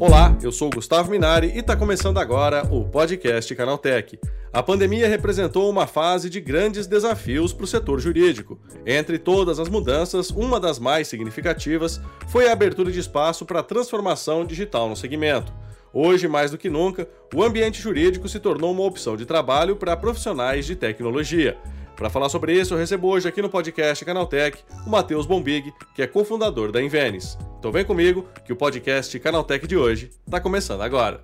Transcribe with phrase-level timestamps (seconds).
[0.00, 4.16] Olá, eu sou Gustavo Minari e está começando agora o podcast Canaltech.
[4.52, 8.60] A pandemia representou uma fase de grandes desafios para o setor jurídico.
[8.86, 13.64] Entre todas as mudanças, uma das mais significativas foi a abertura de espaço para a
[13.64, 15.52] transformação digital no segmento.
[15.92, 19.96] Hoje, mais do que nunca, o ambiente jurídico se tornou uma opção de trabalho para
[19.96, 21.56] profissionais de tecnologia.
[21.98, 26.00] Para falar sobre isso, eu recebo hoje aqui no podcast Canaltech o Matheus Bombig, que
[26.00, 27.36] é cofundador da Invenis.
[27.58, 31.20] Então vem comigo que o podcast Canaltech de hoje está começando agora.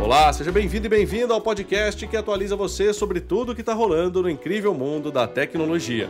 [0.00, 3.74] Olá, seja bem-vindo e bem-vinda ao podcast que atualiza você sobre tudo o que está
[3.74, 6.08] rolando no incrível mundo da tecnologia.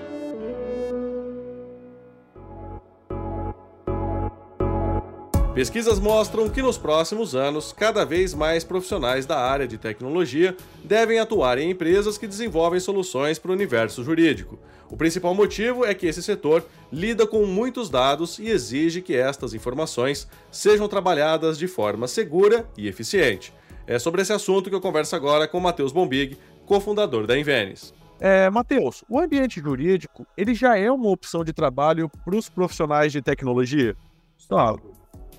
[5.58, 11.18] Pesquisas mostram que nos próximos anos, cada vez mais profissionais da área de tecnologia devem
[11.18, 14.56] atuar em empresas que desenvolvem soluções para o universo jurídico.
[14.88, 19.52] O principal motivo é que esse setor lida com muitos dados e exige que estas
[19.52, 23.52] informações sejam trabalhadas de forma segura e eficiente.
[23.84, 27.92] É sobre esse assunto que eu converso agora com Matheus Bombig, cofundador da Invenis.
[28.20, 33.10] É, Matheus, o ambiente jurídico ele já é uma opção de trabalho para os profissionais
[33.10, 33.96] de tecnologia?
[34.36, 34.97] Gustavo,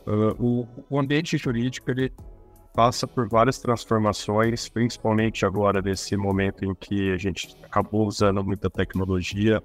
[0.10, 2.12] Uh, o, o, ambiente jurídico ele
[2.74, 8.72] passa por várias transformações, principalmente agora nesse momento em que a gente acabou usando muita
[8.72, 9.62] tecnologia,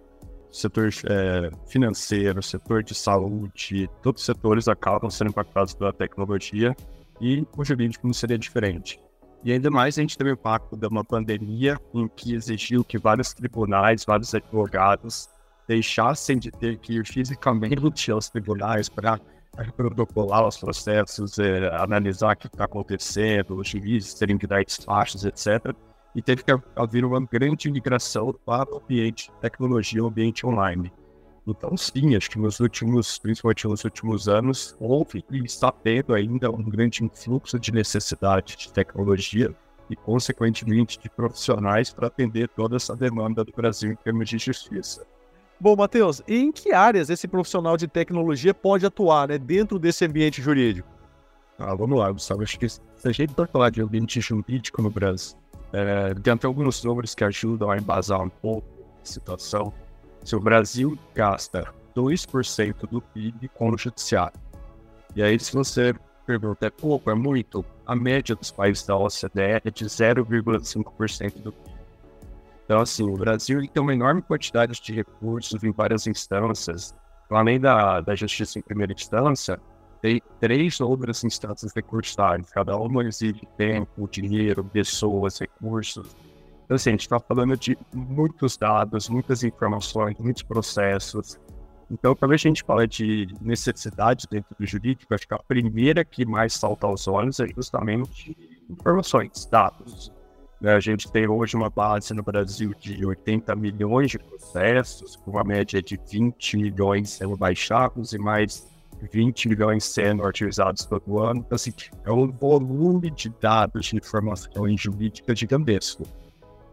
[0.53, 6.77] setor é, financeiro, setor de saúde, todos os setores acabam sendo impactados pela tecnologia
[7.23, 9.01] e o jurídico não seria diferente.
[9.43, 12.99] E ainda mais a gente teve o impacto de uma pandemia em que exigiu que
[12.99, 15.27] vários tribunais, vários advogados
[15.67, 19.19] deixassem de ter que ir fisicamente aos tribunais para
[19.77, 25.25] protocolar os processos, é, analisar o que está acontecendo, os juízes terem que dar despachos,
[25.25, 25.75] etc.
[26.15, 30.93] E teve que haver uma grande migração para o ambiente de tecnologia, o ambiente online.
[31.47, 36.51] Então, sim, acho que nos últimos, principalmente nos últimos anos, houve e está tendo ainda
[36.51, 39.55] um grande influxo de necessidade de tecnologia
[39.91, 45.07] e, consequentemente, de profissionais para atender toda essa demanda do Brasil em termos de justiça.
[45.65, 50.43] Bom, Matheus, em que áreas esse profissional de tecnologia pode atuar né, dentro desse ambiente
[50.43, 50.87] jurídico?
[51.59, 52.43] Ah, vamos lá, Gustavo.
[52.43, 55.39] Acho que se a gente for falar de ambiente jurídico no Brasil,
[55.73, 58.69] é, tem até alguns números que ajudam a embasar um pouco
[59.03, 59.73] a situação.
[60.23, 64.39] Se o Brasil gasta 2% do PIB com o judiciário,
[65.17, 65.95] e aí se você
[66.27, 71.53] pergunta, é pouco, é muito, a média dos países da OCDE é de 0,5% do
[71.53, 71.74] PIB.
[72.65, 76.95] Então, assim, o Brasil tem uma enorme quantidade de recursos em várias instâncias.
[77.27, 79.61] Então, além da, da justiça em primeira instância,
[80.01, 82.51] tem três outras instâncias recursárias.
[82.51, 86.15] Cada uma exige tempo, dinheiro, pessoas, recursos.
[86.65, 91.39] Então, assim, a gente está falando de muitos dados, muitas informações, muitos processos.
[91.91, 96.25] Então, quando a gente fala de necessidade dentro do jurídico, acho que a primeira que
[96.25, 98.37] mais salta aos olhos é justamente
[98.71, 100.11] informações, dados.
[100.65, 105.33] Né, a gente tem hoje uma base no Brasil de 80 milhões de processos, com
[105.33, 108.67] uma média de 20 milhões sendo baixados e mais
[109.13, 111.41] 20 milhões sendo utilizados todo ano.
[111.41, 111.71] Então, assim,
[112.03, 116.05] é um volume de dados de informações jurídicas gigantesco.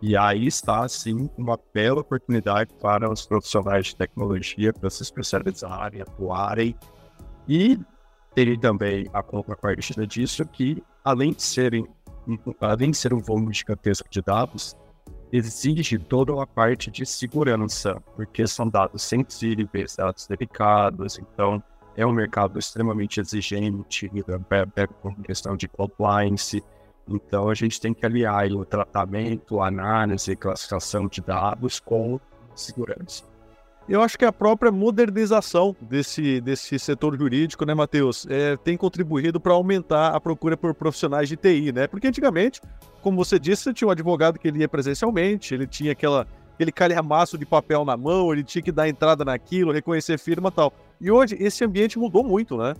[0.01, 6.01] E aí está, assim, uma bela oportunidade para os profissionais de tecnologia para se especializarem,
[6.01, 6.77] atuarem
[7.45, 7.77] e
[8.33, 11.85] terem também a contrapartida disso que, além de serem
[12.59, 14.75] além de ser um volume gigantesco de dados,
[15.31, 21.63] exige toda uma parte de segurança, porque são dados sensíveis, dados delicados, então
[21.95, 24.11] é um mercado extremamente exigente
[25.01, 26.63] com questão de compliance.
[27.07, 32.19] Então a gente tem que aliar o tratamento, análise e classificação de dados com
[32.55, 33.30] segurança.
[33.91, 39.37] Eu acho que a própria modernização desse, desse setor jurídico, né, Matheus, é, tem contribuído
[39.37, 41.87] para aumentar a procura por profissionais de TI, né?
[41.87, 42.61] Porque antigamente,
[43.01, 46.71] como você disse, você tinha um advogado que ele ia presencialmente, ele tinha aquela, aquele
[46.71, 50.71] calhamaço de papel na mão, ele tinha que dar entrada naquilo, reconhecer firma e tal.
[51.01, 52.73] E hoje esse ambiente mudou muito, né?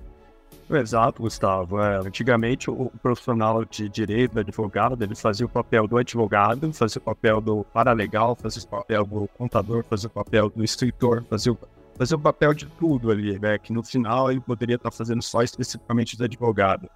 [0.78, 1.80] Exato, Gustavo.
[1.80, 7.04] É, antigamente, o profissional de direito, advogado, ele fazia o papel do advogado, fazia o
[7.04, 11.58] papel do paralegal, fazia o papel do contador, fazia o papel do escritor, fazia o,
[11.98, 13.58] fazia o papel de tudo ali, né?
[13.58, 16.90] Que no final ele poderia estar fazendo só especificamente do advogado.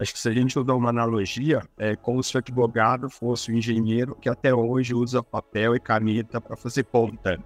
[0.00, 3.54] Acho que se a gente usar uma analogia, é como se o advogado fosse o
[3.54, 7.38] engenheiro que até hoje usa papel e caneta para fazer conta,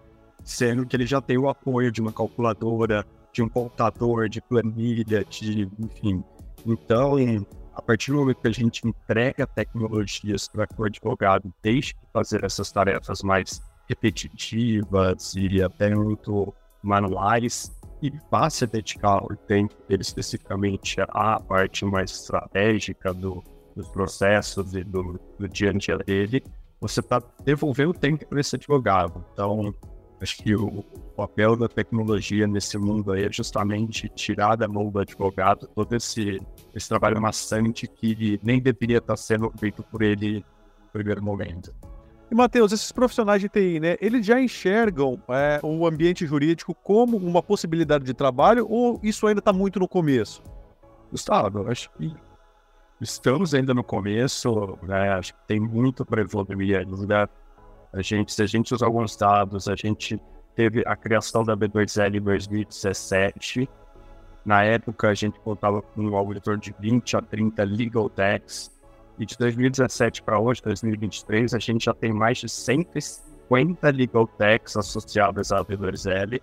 [0.45, 3.05] sendo que ele já tem o apoio de uma calculadora,
[3.35, 6.23] de um computador, de planilha, de enfim.
[6.65, 7.17] Então,
[7.75, 12.09] a partir do momento que a gente entrega tecnologias para que o advogado deixe de
[12.13, 19.75] fazer essas tarefas mais repetitivas e até muito manuais, que vá se dedicar o tempo
[19.89, 23.43] dele especificamente à parte mais estratégica do,
[23.75, 26.43] dos processos e do, do dia a dia dele,
[26.81, 29.25] você está devolvendo tempo para esse advogado.
[29.33, 29.75] Então,
[30.25, 30.83] acho que o,
[31.15, 36.41] papel da tecnologia nesse mundo aí é justamente tirar da mão do advogado todo esse,
[36.75, 41.73] esse trabalho maçante que nem deveria estar sendo feito por ele no primeiro momento.
[42.29, 47.17] E, Matheus, esses profissionais de TI, né, eles já enxergam é, o ambiente jurídico como
[47.17, 50.43] uma possibilidade de trabalho ou isso ainda está muito no começo?
[51.13, 52.13] Gustavo, acho que
[53.01, 57.31] estamos ainda no começo, né, acho que tem muito para evoluir ainda.
[57.95, 60.21] A gente, se a gente usar alguns dados, a gente
[60.55, 63.69] teve a criação da B2L em 2017.
[64.45, 68.75] Na época, a gente contava com um auditor de 20 a 30 legal techs
[69.19, 74.77] e de 2017 para hoje, 2023, a gente já tem mais de 150 legal techs
[74.77, 76.43] associadas à V2L,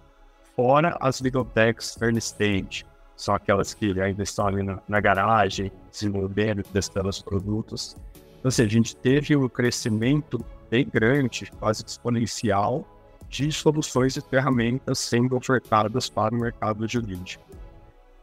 [0.56, 5.69] fora as legal techs early stage, são aquelas que ainda estão ali na, na garagem,
[5.92, 7.97] desenvolvendo, testando os produtos.
[8.39, 12.88] Então, assim, a gente teve um crescimento bem grande, quase exponencial,
[13.27, 17.44] de soluções e ferramentas sendo ofertadas para o mercado jurídico.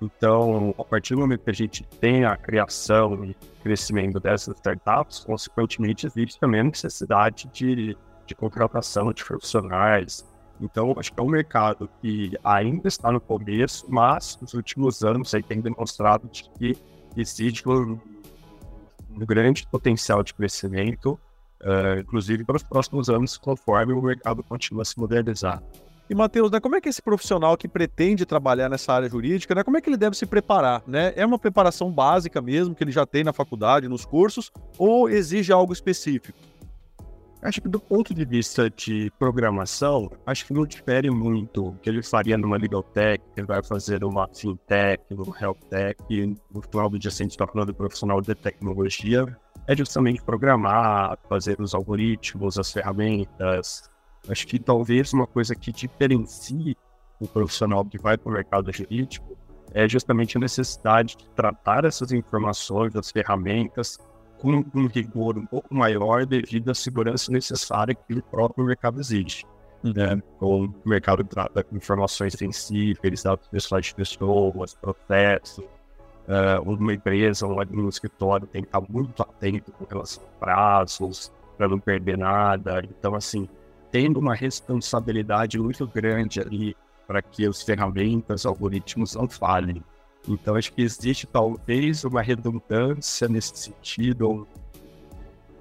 [0.00, 5.20] Então, a partir do momento que a gente tem a criação e crescimento dessas startups,
[5.20, 10.26] consequentemente, existe também a necessidade de, de contratação de profissionais.
[10.60, 15.34] Então, acho que é um mercado que ainda está no começo, mas nos últimos anos
[15.34, 16.76] aí tem demonstrado que
[17.16, 17.98] existe um,
[19.10, 21.18] um grande potencial de crescimento,
[21.62, 25.62] uh, inclusive para os próximos anos, conforme o mercado continua a se modernizar.
[26.10, 29.62] E, Matheus, né, como é que esse profissional que pretende trabalhar nessa área jurídica, né,
[29.62, 30.82] como é que ele deve se preparar?
[30.86, 31.12] Né?
[31.14, 35.52] É uma preparação básica mesmo, que ele já tem na faculdade, nos cursos, ou exige
[35.52, 36.38] algo específico?
[37.40, 41.88] Acho que do ponto de vista de programação, acho que não difere muito o que
[41.88, 45.96] ele faria numa legal tech, ele vai fazer numa fintech, no health tech,
[46.52, 49.24] no final do dia, a gente está falando de profissional de tecnologia,
[49.68, 53.88] é justamente programar, fazer os algoritmos, as ferramentas,
[54.26, 56.76] Acho que talvez uma coisa que diferencie
[57.20, 59.36] o profissional que vai para o mercado jurídico
[59.72, 63.98] é justamente a necessidade de tratar essas informações, as ferramentas,
[64.38, 69.44] com um rigor um pouco maior devido à segurança necessária que o próprio mercado exige.
[69.82, 70.20] Né?
[70.36, 75.64] Então, o mercado trata informações sensíveis, dados pessoais de pessoas, processos.
[76.28, 81.32] Uh, uma empresa, um, um escritório tem que estar muito atento com relação a prazos,
[81.56, 82.82] para não perder nada.
[82.84, 83.48] Então, assim,
[83.90, 86.76] tendo uma responsabilidade muito grande ali
[87.06, 89.82] para que as ferramentas, algoritmos não falhem.
[90.28, 94.46] Então, acho que existe talvez uma redundância nesse sentido,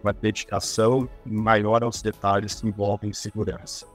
[0.04, 3.88] uma dedicação maior aos detalhes que envolvem segurança.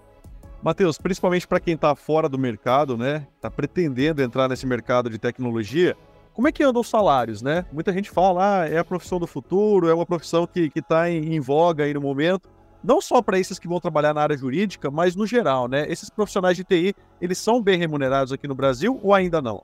[0.63, 5.19] Matheus, principalmente para quem está fora do mercado, né, está pretendendo entrar nesse mercado de
[5.19, 5.97] tecnologia,
[6.35, 7.65] como é que andam os salários, né?
[7.73, 11.35] Muita gente fala, ah, é a profissão do futuro, é uma profissão que está em,
[11.35, 12.49] em voga aí no momento
[12.83, 15.87] não só para esses que vão trabalhar na área jurídica, mas no geral, né?
[15.89, 19.63] Esses profissionais de TI, eles são bem remunerados aqui no Brasil ou ainda não?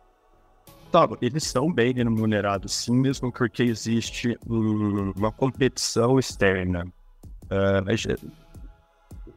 [0.92, 6.86] Tá, eles são bem remunerados sim, mesmo porque existe uma competição externa.
[7.44, 8.28] Uh,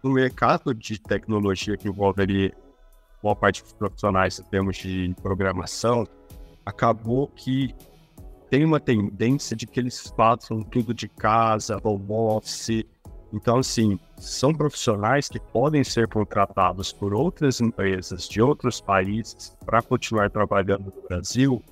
[0.04, 2.54] no mercado de tecnologia que envolve ali
[3.22, 6.08] boa parte dos profissionais em termos de programação,
[6.66, 7.76] acabou que
[8.50, 12.86] tem uma tendência de que eles façam tudo de casa, home office,
[13.34, 19.82] então, assim, são profissionais que podem ser contratados por outras empresas de outros países para
[19.82, 21.64] continuar trabalhando no Brasil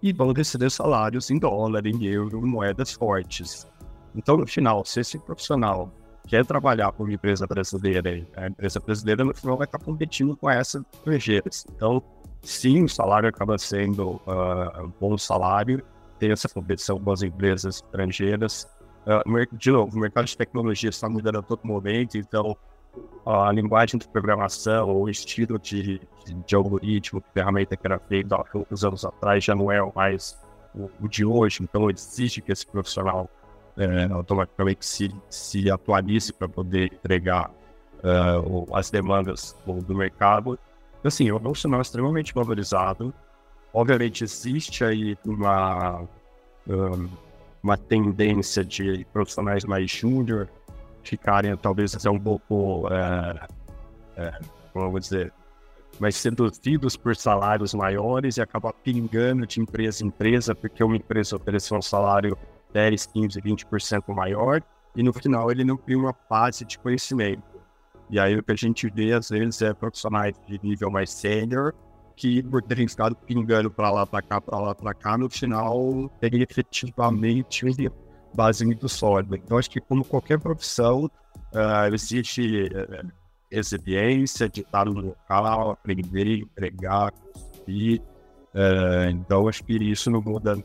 [0.00, 3.66] e vão receber salários em dólar, em euro, em moedas fortes.
[4.14, 5.92] Então, no final, se esse profissional
[6.28, 10.48] quer trabalhar para uma empresa brasileira, a empresa brasileira no final vai estar competindo com
[10.48, 11.66] essas estrangeiras.
[11.74, 12.00] Então,
[12.44, 15.82] sim, o salário acaba sendo uh, um bom salário,
[16.18, 18.68] tem essa competição com as empresas estrangeiras,
[19.06, 22.56] Uh, de novo, o mercado de tecnologia está mudando a todo momento, então
[23.26, 28.42] a linguagem de programação, o estilo de, de, de algoritmo, ferramenta que era feito há
[28.44, 30.38] poucos anos atrás já não é mais
[30.74, 33.28] o, o de hoje, então exige que esse profissional
[33.76, 40.58] é, automaticamente se, se atualize para poder entregar uh, as demandas do mercado.
[41.04, 43.12] Assim, é um profissional extremamente valorizado.
[43.72, 46.02] Obviamente, existe aí uma.
[46.66, 47.08] Um,
[47.64, 50.50] uma tendência de profissionais mais júnior
[51.02, 53.46] ficarem talvez até um pouco, é,
[54.16, 54.38] é,
[54.74, 55.32] vou dizer,
[55.98, 61.36] mais seduzidos por salários maiores e acabar pingando de empresa em empresa, porque uma empresa
[61.36, 62.36] ofereceu um salário
[62.74, 64.62] 10, 15, 20% maior
[64.94, 67.42] e no final ele não cria uma base de conhecimento.
[68.14, 71.74] E aí o que a gente vê às vezes é profissionais de nível mais sênior
[72.14, 76.08] que, por terem ficado pingando para lá, para cá, para lá, para cá, no final
[76.20, 77.92] teria efetivamente uma
[78.32, 79.36] base muito sólida.
[79.36, 83.10] Então, acho que, como qualquer profissão, uh, existe uh,
[83.50, 88.00] resiliência de estar no local, aprender, empregar, construir.
[88.54, 90.56] Uh, então, acho que isso não muda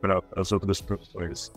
[0.00, 1.52] para as outras profissões.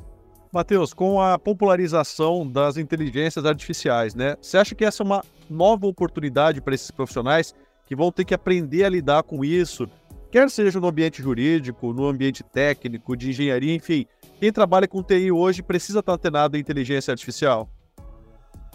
[0.53, 4.37] Matheus, com a popularização das inteligências artificiais, né?
[4.39, 7.55] Você acha que essa é uma nova oportunidade para esses profissionais
[7.87, 9.89] que vão ter que aprender a lidar com isso,
[10.31, 14.05] quer seja no ambiente jurídico, no ambiente técnico, de engenharia, enfim.
[14.39, 17.67] Quem trabalha com TI hoje precisa estar antenado à inteligência artificial?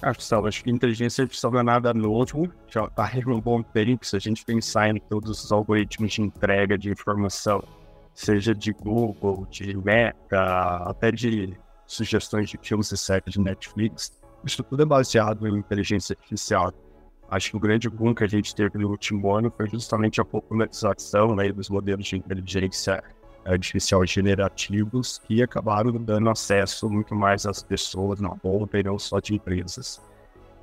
[0.01, 4.05] Que, acho que inteligência artificial não é nada novo, já está um bom tempo.
[4.05, 7.63] Se a gente pensar em todos os algoritmos de entrega de informação,
[8.15, 11.57] seja de Google, de Meta, até de
[11.89, 14.13] sugestões de filmes e séries de Netflix,
[14.45, 16.73] isso tudo é baseado em inteligência artificial.
[17.31, 20.25] Acho que o grande boom que a gente teve no último ano foi justamente a
[20.25, 23.03] popularização né, dos modelos de inteligência
[23.45, 29.19] artificial generativos que acabaram dando acesso muito mais às pessoas na ponta e não só
[29.19, 30.01] de empresas.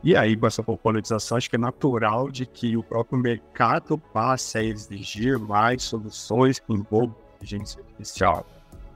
[0.04, 4.58] E aí, com essa popularização, acho que é natural de que o próprio mercado passe
[4.60, 8.46] a exigir mais soluções que envolvam inteligência artificial.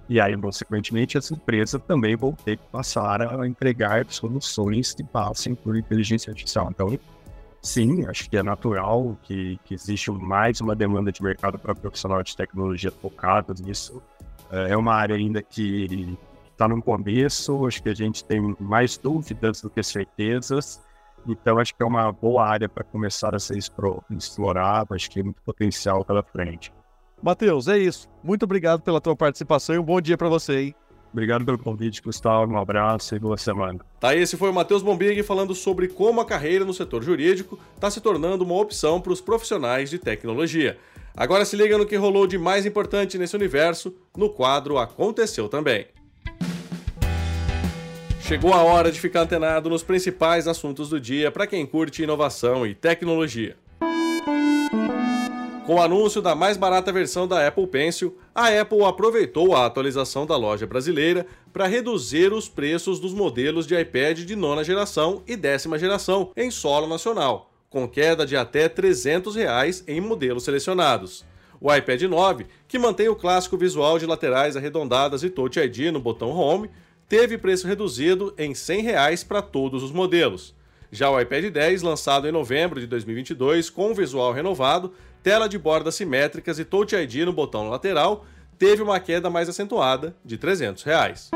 [0.10, 5.54] E aí, consequentemente, as empresas também vão ter que passar a entregar soluções que passem
[5.54, 6.68] por inteligência artificial.
[6.72, 6.98] Então,
[7.62, 12.24] sim, acho que é natural que, que existe mais uma demanda de mercado para profissional
[12.24, 14.02] de tecnologia focados nisso.
[14.52, 16.18] É uma área ainda que
[16.52, 20.82] está no começo, acho que a gente tem mais dúvidas do que certezas.
[21.28, 25.24] Então, acho que é uma boa área para começar a ser explorada, acho que tem
[25.24, 26.74] muito potencial pela frente.
[27.22, 28.08] Matheus, é isso.
[28.24, 30.76] Muito obrigado pela tua participação e um bom dia para você, hein?
[31.12, 32.54] Obrigado pelo convite, Gustavo.
[32.54, 33.80] Um abraço e boa semana.
[34.00, 37.90] Tá, esse foi o Matheus Bombig falando sobre como a carreira no setor jurídico está
[37.90, 40.78] se tornando uma opção para os profissionais de tecnologia.
[41.18, 45.88] Agora se liga no que rolou de mais importante nesse universo no quadro Aconteceu Também.
[48.22, 52.66] Chegou a hora de ficar antenado nos principais assuntos do dia para quem curte inovação
[52.66, 53.58] e tecnologia.
[55.70, 60.26] Com o anúncio da mais barata versão da Apple Pencil, a Apple aproveitou a atualização
[60.26, 65.36] da loja brasileira para reduzir os preços dos modelos de iPad de nona geração e
[65.36, 71.24] décima geração em solo nacional, com queda de até 300 reais em modelos selecionados.
[71.62, 76.00] O iPad 9, que mantém o clássico visual de laterais arredondadas e Touch ID no
[76.00, 76.72] botão Home,
[77.08, 80.58] teve preço reduzido em 100 reais para todos os modelos.
[80.92, 84.92] Já o iPad 10, lançado em novembro de 2022 com visual renovado,
[85.22, 88.26] tela de bordas simétricas e Touch ID no botão lateral,
[88.58, 91.30] teve uma queda mais acentuada de 300 reais.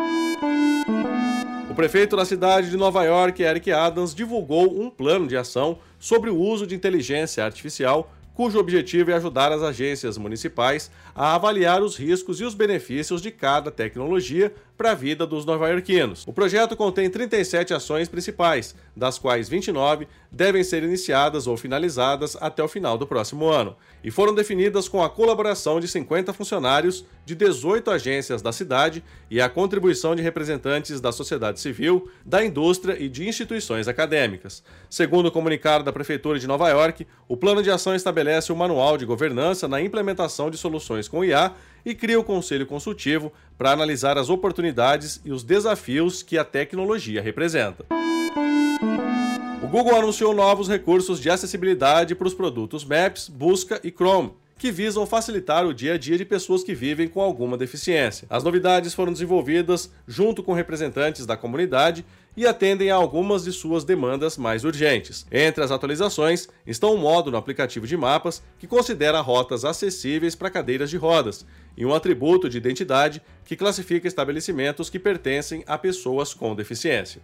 [1.70, 6.32] O prefeito da cidade de Nova York, Eric Adams, divulgou um plano de ação sobre
[6.32, 11.96] o uso de inteligência artificial cujo objetivo é ajudar as agências municipais a avaliar os
[11.96, 16.26] riscos e os benefícios de cada tecnologia para a vida dos nova-iorquinos.
[16.26, 22.64] O projeto contém 37 ações principais, das quais 29 devem ser iniciadas ou finalizadas até
[22.64, 27.36] o final do próximo ano, e foram definidas com a colaboração de 50 funcionários de
[27.36, 33.08] 18 agências da cidade e a contribuição de representantes da sociedade civil, da indústria e
[33.08, 34.64] de instituições acadêmicas.
[34.90, 38.98] Segundo o comunicado da Prefeitura de Nova York, o plano de ação estabelece um manual
[38.98, 41.54] de governança na implementação de soluções com IA
[41.86, 47.22] e cria o Conselho Consultivo para analisar as oportunidades e os desafios que a tecnologia
[47.22, 47.86] representa.
[49.62, 54.72] O Google anunciou novos recursos de acessibilidade para os produtos Maps, Busca e Chrome, que
[54.72, 58.28] visam facilitar o dia a dia de pessoas que vivem com alguma deficiência.
[58.30, 62.06] As novidades foram desenvolvidas junto com representantes da comunidade
[62.36, 65.26] e atendem a algumas de suas demandas mais urgentes.
[65.32, 70.50] Entre as atualizações estão um modo no aplicativo de mapas que considera rotas acessíveis para
[70.50, 71.46] cadeiras de rodas
[71.78, 77.22] e um atributo de identidade que classifica estabelecimentos que pertencem a pessoas com deficiência.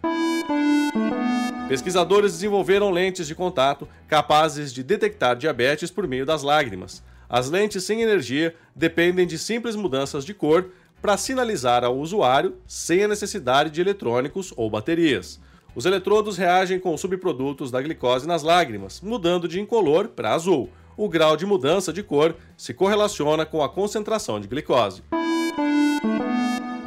[1.68, 7.00] Pesquisadores desenvolveram lentes de contato capazes de detectar diabetes por meio das lágrimas.
[7.30, 10.70] As lentes sem energia dependem de simples mudanças de cor
[11.00, 15.40] para sinalizar ao usuário sem a necessidade de eletrônicos ou baterias.
[15.72, 20.68] Os eletrodos reagem com subprodutos da glicose nas lágrimas, mudando de incolor para azul.
[20.96, 25.02] O grau de mudança de cor se correlaciona com a concentração de glicose.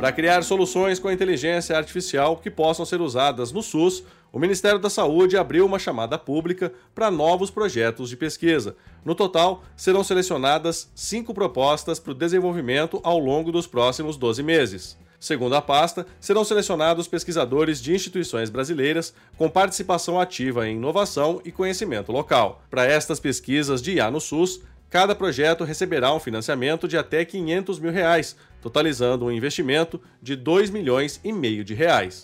[0.04, 4.90] Para criar soluções com inteligência artificial que possam ser usadas no SUS, o Ministério da
[4.90, 8.76] Saúde abriu uma chamada pública para novos projetos de pesquisa.
[9.06, 14.98] No total, serão selecionadas cinco propostas para o desenvolvimento ao longo dos próximos 12 meses.
[15.22, 21.50] Segundo a pasta, serão selecionados pesquisadores de instituições brasileiras com participação ativa em inovação e
[21.50, 22.62] conhecimento local.
[22.70, 24.60] Para estas pesquisas de IA no SUS,
[24.94, 30.70] cada projeto receberá um financiamento de até 500 mil reais, totalizando um investimento de 2
[30.70, 32.24] milhões e meio de reais.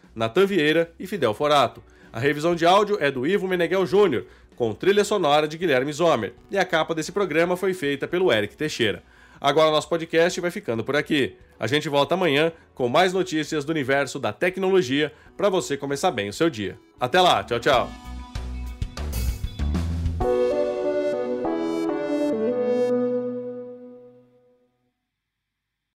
[0.15, 1.83] Natan Vieira e Fidel Forato.
[2.11, 4.25] A revisão de áudio é do Ivo Meneghel Júnior,
[4.55, 8.55] com trilha sonora de Guilherme Zomer, e a capa desse programa foi feita pelo Eric
[8.55, 9.01] Teixeira.
[9.39, 11.35] Agora nosso podcast vai ficando por aqui.
[11.59, 16.29] A gente volta amanhã com mais notícias do universo da tecnologia para você começar bem
[16.29, 16.77] o seu dia.
[16.99, 18.10] Até lá, tchau, tchau.